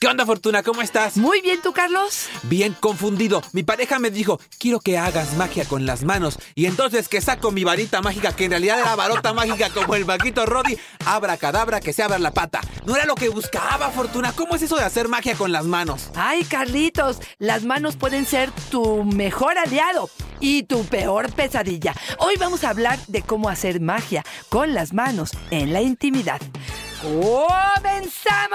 [0.00, 0.62] ¿Qué onda, Fortuna?
[0.62, 1.16] ¿Cómo estás?
[1.16, 2.26] Muy bien, ¿tú, Carlos?
[2.42, 3.42] Bien confundido.
[3.52, 6.38] Mi pareja me dijo, quiero que hagas magia con las manos.
[6.54, 10.04] Y entonces que saco mi varita mágica, que en realidad era varota mágica como el
[10.04, 10.76] vaquito Roddy.
[11.06, 12.60] Abra cadabra, que se abra la pata.
[12.84, 14.32] No era lo que buscaba, Fortuna.
[14.32, 16.10] ¿Cómo es eso de hacer magia con las manos?
[16.14, 21.94] Ay, Carlitos, las manos pueden ser tu mejor aliado y tu peor pesadilla.
[22.18, 26.40] Hoy vamos a hablar de cómo hacer magia con las manos en la intimidad.
[27.00, 28.54] ¡Comenzamos!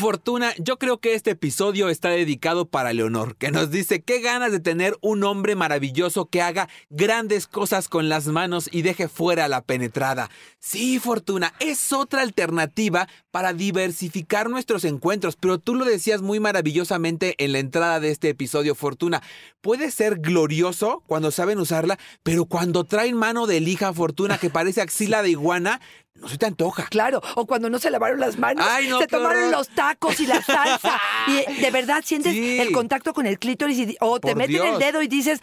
[0.00, 4.50] Fortuna, yo creo que este episodio está dedicado para Leonor, que nos dice qué ganas
[4.50, 9.46] de tener un hombre maravilloso que haga grandes cosas con las manos y deje fuera
[9.46, 10.30] la penetrada.
[10.58, 17.34] Sí, Fortuna, es otra alternativa para diversificar nuestros encuentros, pero tú lo decías muy maravillosamente
[17.36, 19.22] en la entrada de este episodio, Fortuna.
[19.60, 24.80] Puede ser glorioso cuando saben usarla, pero cuando traen mano de lija, Fortuna, que parece
[24.80, 25.78] axila de iguana,
[26.14, 26.86] no se te antoja.
[26.88, 29.50] Claro, o cuando no se lavaron las manos, Ay, no, se tomaron horror.
[29.52, 31.00] los tacos y la salsa.
[31.28, 32.58] y de verdad sientes Sí.
[32.60, 35.40] el contacto con el clítoris y, o te meten el dedo y dices,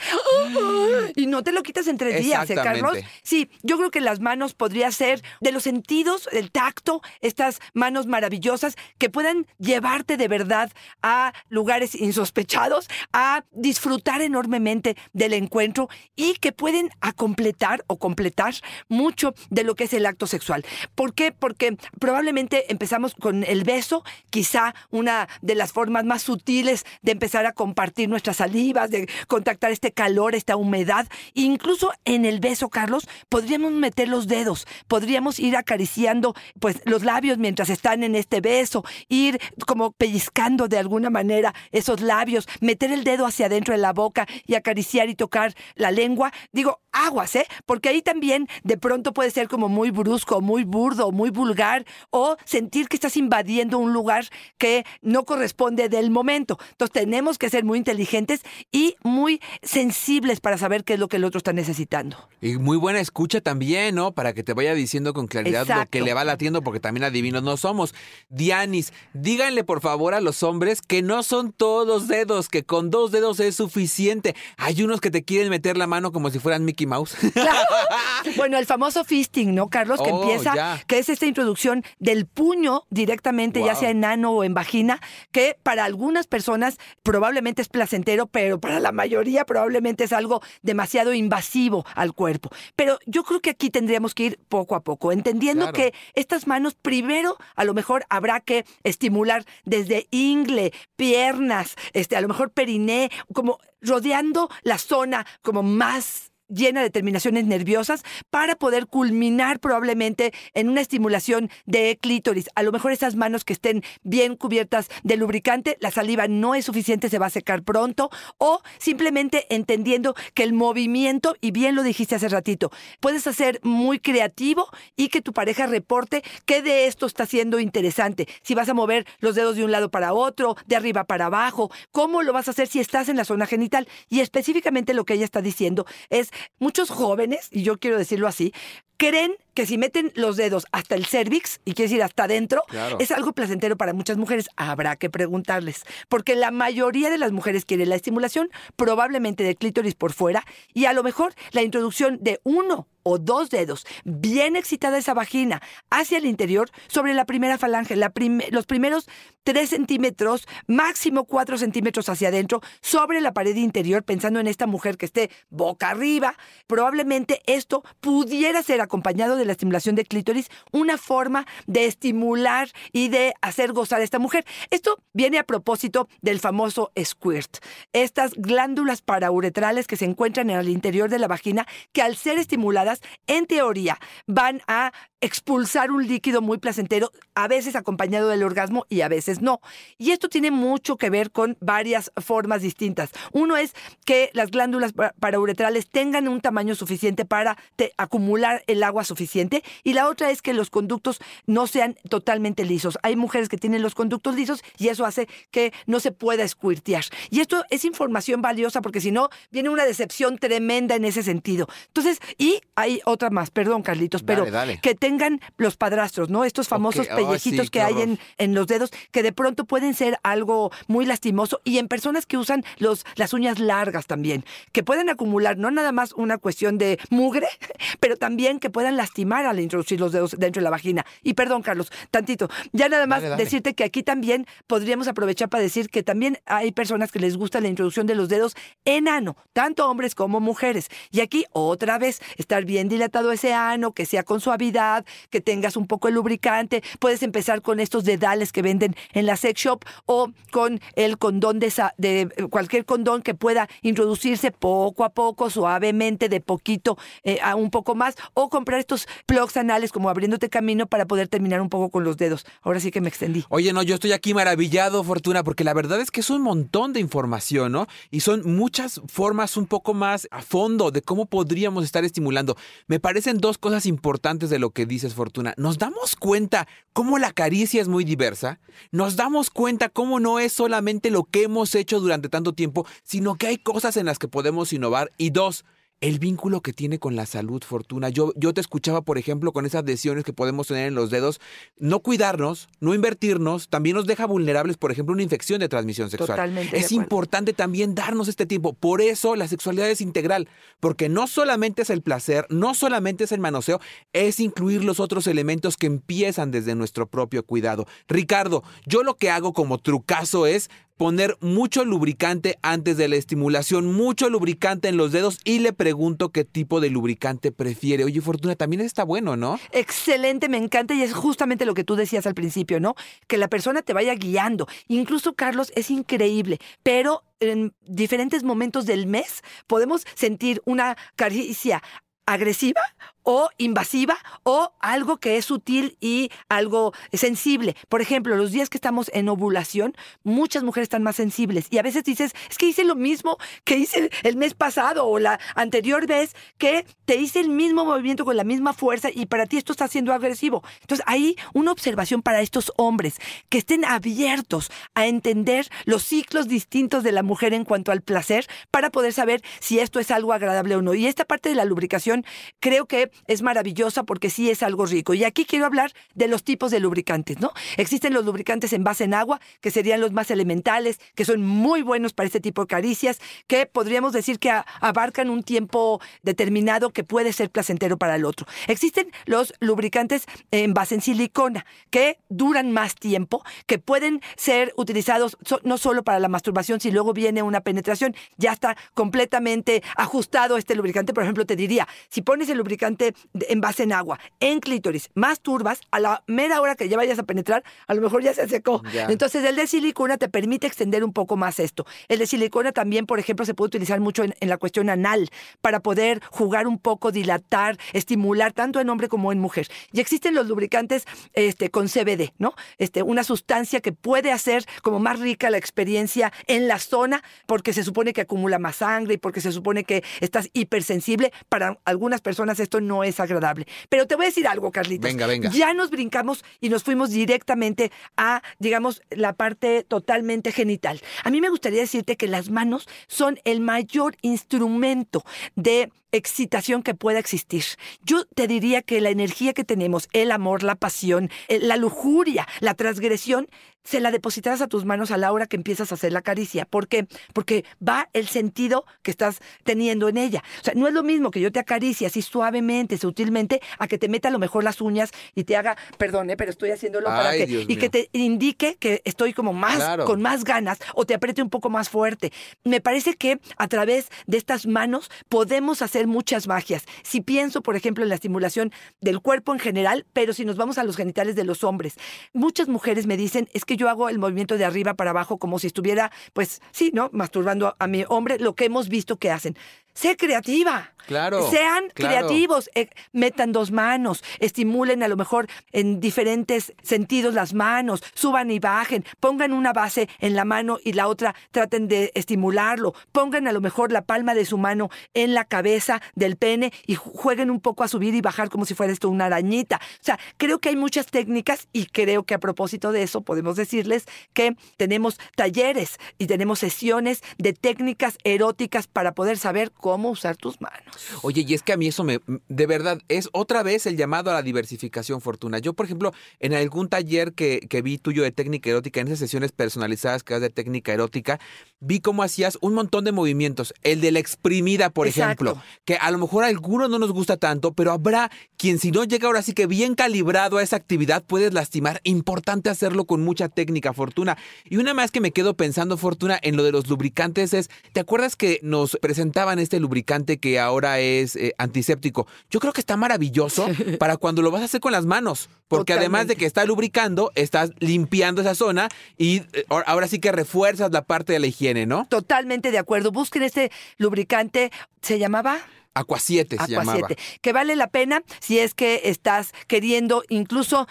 [1.16, 2.98] y no te lo quitas en tres días, ¿eh, Carlos?
[3.24, 8.06] Sí, yo creo que las manos podría ser de los sentidos, el tacto, estas manos
[8.08, 16.36] maravillosas que puedan llevarte de verdad a lugares insospechados, a disfrutar enormemente del encuentro y
[16.36, 18.54] que pueden acompletar o completar
[18.88, 20.57] mucho de lo que es el acto sexual.
[20.96, 21.32] ¿Por qué?
[21.32, 27.46] Porque probablemente empezamos con el beso, quizá una de las formas más sutiles de empezar
[27.46, 31.08] a compartir nuestras salivas, de contactar este calor, esta humedad.
[31.34, 37.38] Incluso en el beso, Carlos, podríamos meter los dedos, podríamos ir acariciando pues los labios
[37.38, 43.04] mientras están en este beso, ir como pellizcando de alguna manera esos labios, meter el
[43.04, 46.32] dedo hacia adentro de la boca y acariciar y tocar la lengua.
[46.52, 47.46] Digo, aguas, ¿eh?
[47.66, 52.38] Porque ahí también de pronto puede ser como muy brusco, muy burdo, muy vulgar, o
[52.46, 54.26] sentir que estás invadiendo un lugar
[54.58, 56.58] que no corresponde del momento.
[56.72, 58.42] Entonces tenemos que ser muy inteligentes
[58.72, 62.18] y muy sensibles para saber qué es lo que el otro está necesitando.
[62.42, 64.12] Y muy buena escucha también, ¿no?
[64.12, 67.44] Para que te vaya diciendo con claridad lo que le va latiendo, porque también adivinos
[67.44, 67.94] no somos.
[68.30, 73.12] Dianis, díganle por favor a los hombres que no son todos dedos, que con dos
[73.12, 74.36] dedos es suficiente.
[74.58, 77.16] Hay unos que te quieren meter la mano como si fueran Mickey Mouse.
[78.36, 80.02] Bueno, el famoso fisting, ¿no, Carlos?
[80.02, 80.82] Que Oh, empieza, ya.
[80.88, 85.00] que es esta introducción del puño directamente, ya sea en ano o en vagina,
[85.32, 91.14] que para algunas personas probablemente es placentero, pero para la mayoría probablemente es algo demasiado
[91.14, 92.50] invasivo al cuerpo.
[92.76, 95.74] Pero yo creo que aquí tendríamos que ir poco a poco, entendiendo Claro.
[95.78, 102.22] que estas manos primero a lo mejor habrá que estimular desde ingle, piernas, este, a
[102.22, 108.88] lo mejor periné, como rodeando la zona como más llena de terminaciones nerviosas para poder
[108.88, 112.50] culminar probablemente en una estimulación de clítoris.
[112.56, 116.66] A lo mejor esas manos que estén bien cubiertas de lubricante, la saliva no es
[116.66, 121.84] suficiente, se va a secar pronto, o simplemente entendiendo que el movimiento, y bien lo
[121.84, 127.06] dijiste hace ratito, puedes hacer muy creativo y que tu pareja reporte qué de esto
[127.06, 128.28] está siendo interesante.
[128.42, 131.72] Si vas a mover los dedos de un lado para otro, de arriba para abajo,
[131.92, 133.88] cómo lo vas a hacer si estás en la zona genital.
[134.10, 138.54] Y específicamente lo que ella está diciendo es, muchos jóvenes, y yo quiero decirlo así,
[138.98, 142.98] creen que si meten los dedos hasta el cervix, y quiere decir hasta adentro, Claro.
[143.00, 144.50] es algo placentero para muchas mujeres.
[144.56, 149.96] Habrá que preguntarles, porque la mayoría de las mujeres quieren la estimulación probablemente del clítoris
[149.96, 150.44] por fuera
[150.74, 155.62] y a lo mejor la introducción de uno o dos dedos, bien excitada esa vagina,
[155.90, 159.08] hacia el interior, sobre la primera falange, los primeros
[159.44, 164.98] tres centímetros, máximo cuatro centímetros hacia adentro, sobre la pared interior, pensando en esta mujer
[164.98, 166.36] que esté boca arriba.
[166.68, 173.08] Probablemente esto pudiera ser acompañado de la estimulación de clítoris, una forma de estimular y
[173.08, 174.46] de hacer gozar a esta mujer.
[174.70, 177.60] Esto viene a propósito del famoso squirt,
[177.94, 182.38] estas glándulas parauretrales que se encuentran en el interior de la vagina, que al ser
[182.38, 182.97] estimuladas,
[183.28, 184.92] en teoría, van a
[185.22, 189.60] expulsar un líquido muy placentero, a veces acompañado del orgasmo y a veces no.
[189.98, 193.10] Y esto tiene mucho que ver con varias formas distintas.
[193.32, 193.74] Uno es
[194.06, 199.64] que las glándulas pa- parauretrales tengan un tamaño suficiente para te- acumular el agua suficiente
[199.84, 202.98] y la otra es que los conductos no sean totalmente lisos.
[203.04, 207.06] Hay mujeres que tienen los conductos lisos y eso hace que no se pueda squirtear.
[207.30, 211.68] Y esto es información valiosa porque si no viene una decepción tremenda en ese sentido.
[211.88, 216.44] Entonces, y hay otra más, perdón Carlitos, pero Dale, que tengan los padrastros, ¿no?
[216.44, 219.64] Estos famosos Ok, oh, pellejitos sí, que hay en, en los dedos que de pronto
[219.64, 224.44] pueden ser algo muy lastimoso y en personas que usan los, las uñas largas también,
[224.74, 227.48] que pueden acumular no nada más una cuestión de mugre,
[228.02, 231.06] pero también que puedan lastimar al introducir los dedos dentro de la vagina.
[231.24, 232.50] Y perdón, Carlos, tantito.
[232.74, 233.44] Ya nada más Dale, dale.
[233.46, 237.62] decirte que aquí también podríamos aprovechar para decir que también hay personas que les gusta
[237.62, 240.90] la introducción de los dedos en ano, tanto hombres como mujeres.
[241.12, 244.97] Y aquí otra vez, estar bien dilatado ese ano, que sea con suavidad,
[245.30, 246.84] que tengas un poco de lubricante.
[247.00, 251.60] Puedes empezar con estos dedales que venden en la sex shop o con el condón
[251.60, 251.72] de,
[252.02, 257.70] eh, cualquier condón que pueda introducirse poco a poco, suavemente, de poquito eh, a un
[257.70, 261.90] poco más, o comprar estos plugs anales como abriéndote camino para poder terminar un poco
[261.90, 262.46] con los dedos.
[262.62, 263.46] Ahora sí que me extendí.
[263.50, 266.94] Oye, no, yo estoy aquí maravillado, Fortuna, porque la verdad es que es un montón
[266.94, 267.88] de información, ¿no?
[268.12, 272.58] Y son muchas formas un poco más a fondo de cómo podríamos estar estimulando.
[272.88, 275.54] Me parecen dos cosas importantes de lo que dices, Fortuna.
[275.58, 278.60] Nos damos cuenta cómo la caricia es muy diversa.
[278.92, 283.36] Nos damos cuenta cómo no es solamente lo que hemos hecho durante tanto tiempo, sino
[283.36, 285.12] que hay cosas en las que podemos innovar.
[285.18, 285.66] Y dos,
[286.00, 288.10] el vínculo que tiene con la salud, Fortuna.
[288.10, 291.42] Yo, yo te escuchaba, por ejemplo, con esas lesiones que podemos tener en los dedos.
[291.78, 296.38] No cuidarnos, no invertirnos, también nos deja vulnerables, por ejemplo, una infección de transmisión sexual.
[296.38, 298.74] Totalmente es importante también darnos este tiempo.
[298.74, 300.48] Por eso la sexualidad es integral,
[300.80, 303.80] porque no solamente es el placer, no solamente es el manoseo,
[304.14, 307.88] es incluir los otros elementos que empiezan desde nuestro propio cuidado.
[308.08, 313.94] Ricardo, yo lo que hago como trucazo es poner mucho lubricante antes de la estimulación,
[313.94, 318.04] mucho lubricante en los dedos y le pregunto qué tipo de lubricante prefiere.
[318.04, 319.60] Oye, Fortuna, también está bueno, ¿no?
[319.72, 322.96] Excelente, me encanta y es justamente lo que tú decías al principio, ¿no?
[323.28, 324.68] Que la persona te vaya guiando.
[324.88, 331.84] Incluso, Carlos, es increíble, pero en diferentes momentos del mes podemos sentir una caricia
[332.26, 332.82] agresiva
[333.30, 337.76] o invasiva o algo que es sutil y algo sensible.
[337.90, 341.82] Por ejemplo, los días que estamos en ovulación, muchas mujeres están más sensibles y a
[341.82, 346.08] veces dices, es que hice lo mismo que hice el mes pasado o la anterior
[346.08, 349.74] vez que te hice el mismo movimiento con la misma fuerza y para ti esto
[349.74, 350.64] está siendo agresivo.
[350.80, 353.18] Entonces, ahí una observación para estos hombres
[353.50, 358.48] que estén abiertos a entender los ciclos distintos de la mujer en cuanto al placer
[358.72, 360.94] para poder saber si esto es algo agradable o no.
[360.94, 362.26] Y esta parte de la lubricación
[362.62, 365.14] creo que es maravillosa porque sí es algo rico.
[365.14, 367.52] Y aquí quiero hablar de los tipos de lubricantes, ¿no?
[367.78, 371.82] Existen los lubricantes en base en agua, que serían los más elementales, que son muy
[371.82, 377.04] buenos para este tipo de caricias, que podríamos decir que abarcan un tiempo determinado que
[377.04, 378.48] puede ser placentero para el otro.
[378.68, 385.38] Existen los lubricantes en base en silicona, que duran más tiempo, que pueden ser utilizados
[385.64, 390.76] no solo para la masturbación, si luego viene una penetración, ya está completamente ajustado este
[390.76, 391.14] lubricante.
[391.14, 395.82] Por ejemplo, te diría, si pones el lubricante en base en agua, en clítoris, masturbas,
[395.92, 398.82] a la mera hora que ya vayas a penetrar, a lo mejor ya se secó.
[398.94, 399.08] Ya.
[399.10, 401.86] Entonces, el de silicona te permite extender un poco más esto.
[402.08, 405.30] El de silicona también, por ejemplo, se puede utilizar mucho en, en la cuestión anal
[405.62, 409.68] para poder jugar un poco, dilatar, estimular tanto en hombre como en mujer.
[409.92, 412.54] Y existen los lubricantes este, con CBD, ¿no?
[412.78, 417.74] Este, una sustancia que puede hacer como más rica la experiencia en la zona porque
[417.74, 421.32] se supone que acumula más sangre y porque se supone que estás hipersensible.
[421.50, 423.66] Para algunas personas esto no es agradable.
[423.90, 425.10] Pero te voy a decir algo, Carlitos.
[425.10, 425.50] Venga, venga.
[425.52, 431.00] Ya nos brincamos y nos fuimos directamente a, digamos, la parte totalmente genital.
[431.24, 435.24] A mí me gustaría decirte que las manos son el mayor instrumento
[435.56, 437.64] de excitación que pueda existir.
[438.04, 442.48] Yo te diría que la energía que tenemos, el amor, la pasión, eh, la lujuria,
[442.60, 443.48] la transgresión,
[443.84, 446.66] se la depositarás a tus manos a la hora que empiezas a hacer la caricia.
[446.66, 447.08] ¿Por qué?
[447.32, 450.44] Porque va el sentido que estás teniendo en ella.
[450.60, 453.98] O sea, no es lo mismo que yo te acaricie así suavemente, sutilmente, a que
[453.98, 457.32] te meta a lo mejor las uñas y te haga, perdone, pero estoy haciéndolo para
[457.32, 457.46] que...
[457.46, 457.80] Dios y mío.
[457.80, 460.04] que te indique que estoy como más, Claro.
[460.04, 462.34] con más ganas o te apriete un poco más fuerte.
[462.66, 466.86] Me parece que a través de estas manos podemos hacer muchas magias.
[467.04, 468.72] Si pienso, por ejemplo, en la estimulación
[469.02, 471.96] del cuerpo en general, pero si nos vamos a los genitales de los hombres,
[472.34, 475.60] muchas mujeres me dicen, es que yo hago el movimiento de arriba para abajo como
[475.60, 477.10] si estuviera, pues sí, ¿no?
[477.14, 479.56] Masturbando a mi hombre, lo que hemos visto que hacen.
[479.98, 480.94] Sé creativa.
[481.08, 482.28] Claro, Sean claro.
[482.28, 488.52] creativos, eh, metan dos manos, estimulen a lo mejor en diferentes sentidos las manos, suban
[488.52, 493.48] y bajen, pongan una base en la mano y la otra traten de estimularlo, pongan
[493.48, 497.14] a lo mejor la palma de su mano en la cabeza del pene y ju-
[497.16, 499.78] jueguen un poco a subir y bajar como si fuera esto una arañita.
[499.78, 503.56] O sea, creo que hay muchas técnicas y creo que a propósito de eso podemos
[503.56, 510.38] decirles que tenemos talleres y tenemos sesiones de técnicas eróticas para poder saber cómo usar
[510.38, 510.96] tus manos.
[511.22, 514.32] Oye, y es que a mí eso me, de verdad, es otra vez el llamado
[514.32, 515.60] a la diversificación, Fortuna.
[515.60, 519.20] Yo, por ejemplo, en algún taller que, que vi tuyo de técnica erótica, en esas
[519.20, 521.40] sesiones personalizadas que das de técnica erótica,
[521.80, 523.74] vi cómo hacías un montón de movimientos.
[523.84, 525.46] El de la exprimida, por Exacto.
[525.46, 528.92] ejemplo, que a lo mejor a algunos no nos gusta tanto, pero habrá quien si
[528.92, 532.02] no llega ahora sí que bien calibrado a esa actividad puedes lastimar.
[532.04, 534.38] Importante hacerlo con mucha técnica, Fortuna.
[534.66, 538.00] Y una más que me quedo pensando, Fortuna, en lo de los lubricantes es, ¿te
[538.00, 542.28] acuerdas que nos presentaban este lubricante que ahora es eh, antiséptico?
[542.50, 543.68] Yo creo que está maravilloso
[544.00, 547.32] para cuando lo vas a hacer con las manos, porque además de que está lubricando,
[547.36, 551.86] estás limpiando esa zona y eh, ahora sí que refuerzas la parte de la higiene,
[551.86, 552.06] ¿no?
[552.10, 553.12] Totalmente de acuerdo.
[553.12, 554.72] Busquen este lubricante.
[555.02, 555.60] ¿Se llamaba?
[555.94, 557.08] Aqua 7 se Aqua llamaba.
[557.08, 560.88] 7, que vale la pena si es que estás queriendo incluso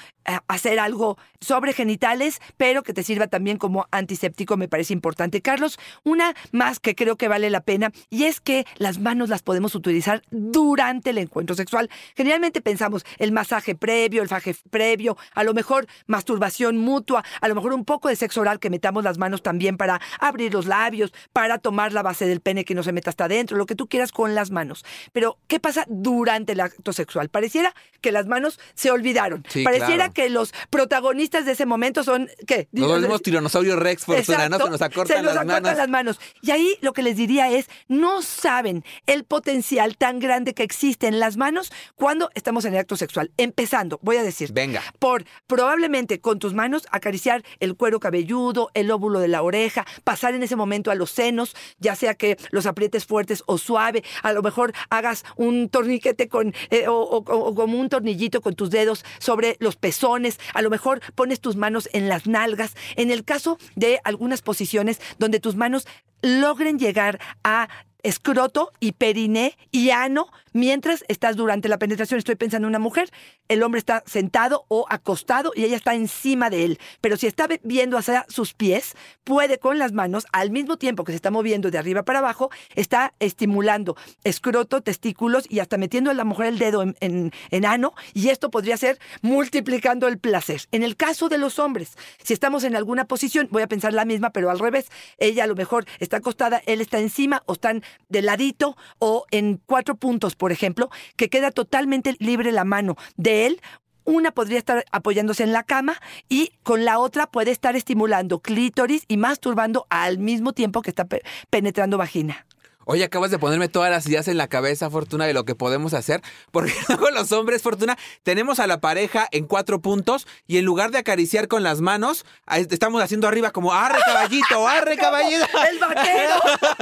[0.49, 5.43] hacer algo sobre genitales, pero que te sirva también como antiséptico, me parece importante.
[5.43, 9.43] Carlos, una más que creo que vale la pena, y es que las manos las
[9.43, 11.91] podemos utilizar durante el encuentro sexual.
[12.17, 17.55] Generalmente pensamos el masaje previo, el faje previo, a lo mejor masturbación mutua, a lo
[17.55, 21.13] mejor un poco de sexo oral que metamos las manos también para abrir los labios,
[21.33, 23.89] para tomar la base del pene que no se meta hasta adentro, lo que tú
[23.89, 24.85] quieras con las manos.
[25.13, 27.29] Pero, ¿qué pasa durante el acto sexual?
[27.29, 29.45] Pareciera que las manos se olvidaron.
[29.49, 30.13] Sí, Pareciera claro.
[30.17, 32.69] Que los protagonistas de ese momento son, ¿qué?
[32.73, 34.57] Nos volvemos tiranosaurio Rex, Fortuna, ¿no?
[34.57, 34.65] Exacto.
[34.65, 35.77] Se nos acortan Se nos las acortan manos.
[35.79, 36.21] las manos.
[36.41, 41.07] Y ahí lo que les diría es, no saben el potencial tan grande que existe
[41.07, 43.31] en las manos cuando estamos en el acto sexual.
[43.37, 44.83] Empezando, voy a decir, Venga.
[44.99, 50.35] por probablemente con tus manos acariciar el cuero cabelludo, el óvulo de la oreja, pasar
[50.35, 54.33] en ese momento a los senos, ya sea que los aprietes fuertes o suave, a
[54.33, 57.17] lo mejor hagas un torniquete con eh, o, o-
[57.49, 60.06] o como un tornillito con tus dedos sobre los pezones,
[60.55, 62.75] a lo mejor pones tus manos en las nalgas.
[62.97, 65.87] En el caso de algunas posiciones donde tus manos
[66.23, 67.69] logren llegar a
[68.03, 72.19] escroto y periné y ano mientras estás durante la penetración.
[72.19, 73.11] Estoy pensando en una mujer,
[73.49, 76.81] el hombre está sentado o acostado y ella está encima de él.
[77.01, 81.13] Pero si está viendo hacia sus pies, puede con las manos, al mismo tiempo que
[81.13, 86.15] se está moviendo de arriba para abajo, está estimulando escroto, testículos y hasta metiendo a
[86.15, 87.95] la mujer el dedo en ano.
[88.15, 90.63] Y esto podría ser multiplicando el placer.
[90.73, 94.07] En el caso de los hombres, si estamos en alguna posición, voy a pensar la
[94.07, 94.87] misma, pero al revés.
[95.19, 99.61] Ella a lo mejor está acostada, él está encima o están de ladito o en
[99.67, 103.61] cuatro puntos, por ejemplo, que queda totalmente libre la mano de él.
[104.05, 105.97] Una podría estar apoyándose en la cama
[106.29, 111.07] y con la otra puede estar estimulando clítoris y masturbando al mismo tiempo que está
[111.07, 112.47] pe- penetrando vagina.
[112.89, 115.93] Oye, acabas de ponerme todas las ideas en la cabeza, Fortuna, de lo que podemos
[115.93, 116.23] hacer.
[116.53, 120.93] Porque luego los hombres, Fortuna, tenemos a la pareja en cuatro puntos y en lugar
[120.93, 125.47] de acariciar con las manos, estamos haciendo arriba como arre caballito, arre caballito.
[125.69, 126.35] ¡El vaquero!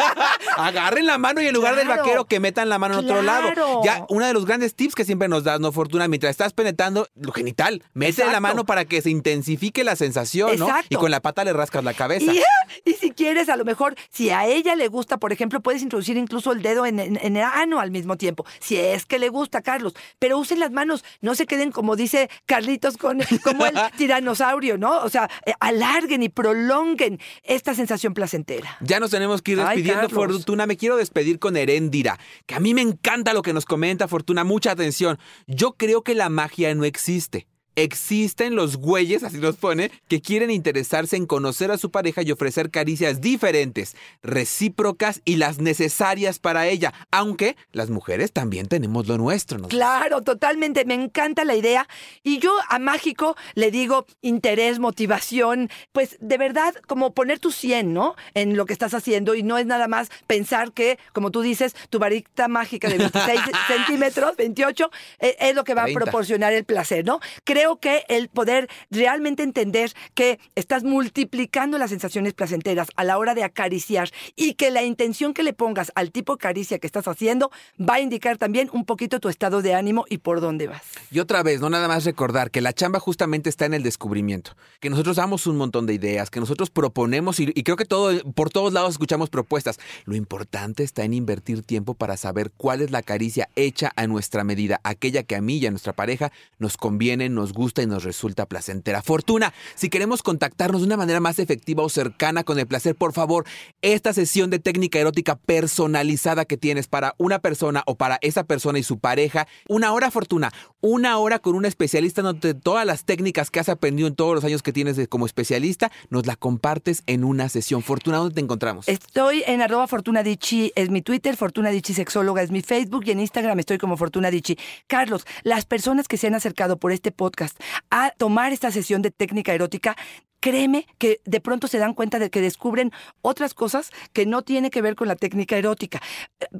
[0.58, 3.80] Agarren la mano y en lugar del vaquero que metan la mano en otro lado.
[3.82, 6.06] Ya, uno de los grandes tips que siempre nos das, ¿no, Fortuna?
[6.06, 10.66] Mientras estás penetrando lo genital, mete la mano para que se intensifique la sensación, ¿no?
[10.66, 10.88] Exacto.
[10.90, 12.30] Y con la pata le rascas la cabeza.
[12.30, 12.42] Y,
[12.84, 16.16] y si quieres, a lo mejor, si a ella le gusta, por ejemplo, puedes introducir
[16.16, 18.44] incluso el dedo en, en- en el ano al mismo tiempo.
[18.58, 19.94] Si es que le gusta, Carlos.
[20.18, 24.98] Pero usen las manos, no se queden, como dice Carlitos, con, como el tiranosaurio, ¿no?
[25.02, 28.76] O sea, eh, alarguen y prolonguen esta sensación placentera.
[28.80, 30.08] Ya nos tenemos que ir despidiendo.
[30.08, 30.66] Fortuna.
[30.66, 34.42] Me quiero despedir con Heréndira, que a mí me encanta lo que nos comenta, Fortuna.
[34.44, 35.18] Mucha atención.
[35.46, 37.46] Yo creo que la magia no existe.
[37.76, 42.30] Existen los güeyes, así nos pone, que quieren interesarse en conocer a su pareja y
[42.30, 46.92] ofrecer caricias diferentes, recíprocas y las necesarias para ella.
[47.10, 49.58] Aunque las mujeres también tenemos lo nuestro.
[49.58, 49.68] ¿no?
[49.68, 50.84] Claro, totalmente.
[50.84, 51.88] Me encanta la idea.
[52.22, 57.92] Y yo a Mágico le digo interés, motivación, pues de verdad como poner tu 100,
[57.92, 58.14] ¿no?
[58.34, 61.74] En lo que estás haciendo y no es nada más pensar que, como tú dices,
[61.90, 64.90] tu varita mágica de 26 centímetros, 28,
[65.20, 66.04] eh, es lo que va a 30.
[66.04, 67.20] proporcionar el placer, ¿no?
[67.44, 73.34] Creo que el poder realmente entender que estás multiplicando las sensaciones placenteras a la hora
[73.34, 77.08] de acariciar y que la intención que le pongas al tipo de caricia que estás
[77.08, 80.82] haciendo va a indicar también un poquito tu estado de ánimo y por dónde vas.
[81.10, 84.52] Y otra vez, no nada más recordar que la chamba justamente está en el descubrimiento,
[84.80, 88.12] que nosotros damos un montón de ideas, que nosotros proponemos y, y creo que todo,
[88.32, 89.78] por todos lados escuchamos propuestas.
[90.04, 94.44] Lo importante está en invertir tiempo para saber cuál es la caricia hecha a nuestra
[94.44, 98.04] medida, aquella que a mí y a nuestra pareja nos conviene, nos gusta y nos
[98.04, 99.02] resulta placentera.
[99.02, 103.12] Fortuna, si queremos contactarnos de una manera más efectiva o cercana con el placer, por
[103.12, 103.46] favor,
[103.82, 108.78] esta sesión de técnica erótica personalizada que tienes para una persona o para esa persona
[108.78, 113.50] y su pareja, una hora Fortuna, una hora con un especialista donde todas las técnicas
[113.50, 117.24] que has aprendido en todos los años que tienes como especialista, nos la compartes en
[117.24, 117.82] una sesión.
[117.82, 118.88] Fortuna, ¿dónde te encontramos?
[118.88, 123.20] Estoy en arroba Fortuna es mi Twitter, Fortuna Dicci Sexóloga es mi Facebook y en
[123.20, 124.58] Instagram estoy como Fortuna Dicci.
[124.86, 127.43] Carlos, las personas que se han acercado por este podcast
[127.90, 129.96] a tomar esta sesión de técnica erótica,
[130.44, 134.70] créeme que de pronto se dan cuenta de que descubren otras cosas que no tienen
[134.70, 136.02] que ver con la técnica erótica.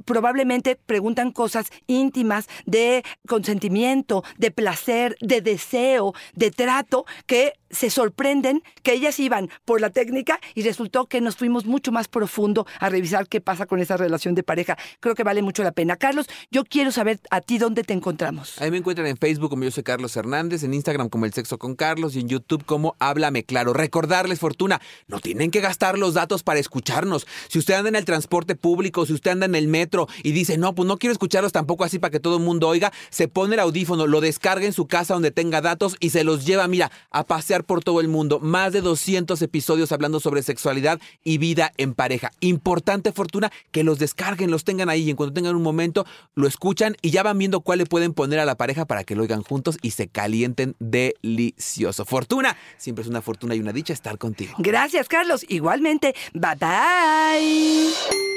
[0.05, 8.63] Probablemente preguntan cosas íntimas de consentimiento, de placer, de deseo, de trato, que se sorprenden
[8.83, 12.89] que ellas iban por la técnica y resultó que nos fuimos mucho más profundo a
[12.89, 14.77] revisar qué pasa con esa relación de pareja.
[14.99, 15.97] Creo que vale mucho la pena.
[15.97, 18.59] Carlos, yo quiero saber a ti dónde te encontramos.
[18.61, 21.57] Ahí me encuentran en Facebook como yo soy Carlos Hernández, en Instagram como El Sexo
[21.57, 23.73] con Carlos y en YouTube como Háblame Claro.
[23.73, 27.27] Recordarles, Fortuna, no tienen que gastar los datos para escucharnos.
[27.47, 30.57] Si usted anda en el transporte público, si usted anda en el metro y dice,
[30.57, 33.55] no, pues no quiero escucharlos tampoco así para que todo el mundo oiga, se pone
[33.55, 36.91] el audífono, lo descarga en su casa donde tenga datos y se los lleva, mira,
[37.11, 38.39] a pasear por todo el mundo.
[38.39, 42.31] Más de 200 episodios hablando sobre sexualidad y vida en pareja.
[42.39, 46.47] Importante, Fortuna, que los descarguen, los tengan ahí y en cuanto tengan un momento, lo
[46.47, 49.23] escuchan y ya van viendo cuál le pueden poner a la pareja para que lo
[49.23, 52.05] oigan juntos y se calienten delicioso.
[52.05, 54.53] Fortuna, siempre es una fortuna y una dicha estar contigo.
[54.59, 55.45] Gracias, Carlos.
[55.49, 56.15] Igualmente.
[56.33, 58.34] Bye bye.